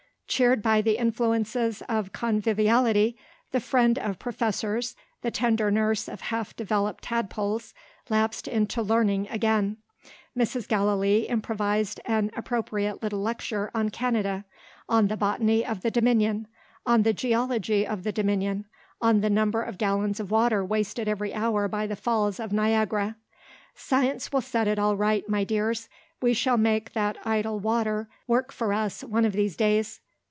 [0.33, 3.17] Cheered by the influences of conviviality,
[3.51, 7.73] the friend of Professors, the tender nurse of half developed tadpoles,
[8.09, 9.75] lapsed into learning again.
[10.37, 10.69] Mrs.
[10.69, 14.45] Gallilee improvised an appropriate little lecture on Canada
[14.87, 16.47] on the botany of the Dominion;
[16.85, 18.63] on the geology of the Dominion;
[19.01, 23.17] on the number of gallons of water wasted every hour by the falls of Niagara.
[23.75, 25.89] "Science will set it all right, my dears;
[26.21, 29.99] we shall make that idle water work for us, one of these days.